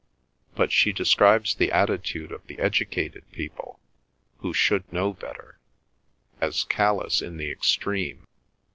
[0.55, 7.51] But she describes the attitude of the educated people—who should know better—as callous in the
[7.51, 8.25] extreme.